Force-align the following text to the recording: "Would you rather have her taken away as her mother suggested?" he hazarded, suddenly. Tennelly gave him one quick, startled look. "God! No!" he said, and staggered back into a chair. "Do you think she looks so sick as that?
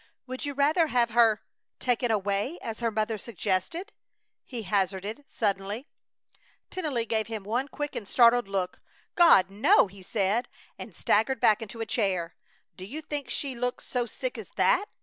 "Would 0.25 0.45
you 0.45 0.55
rather 0.55 0.87
have 0.87 1.11
her 1.11 1.43
taken 1.77 2.09
away 2.09 2.57
as 2.63 2.79
her 2.79 2.89
mother 2.89 3.19
suggested?" 3.19 3.91
he 4.43 4.63
hazarded, 4.63 5.23
suddenly. 5.27 5.85
Tennelly 6.71 7.05
gave 7.05 7.27
him 7.27 7.43
one 7.43 7.67
quick, 7.67 7.95
startled 8.05 8.47
look. 8.47 8.81
"God! 9.13 9.51
No!" 9.51 9.85
he 9.85 10.01
said, 10.01 10.49
and 10.79 10.95
staggered 10.95 11.39
back 11.39 11.61
into 11.61 11.81
a 11.81 11.85
chair. 11.85 12.35
"Do 12.75 12.83
you 12.83 12.99
think 13.03 13.29
she 13.29 13.53
looks 13.53 13.85
so 13.85 14.07
sick 14.07 14.39
as 14.39 14.49
that? 14.55 14.87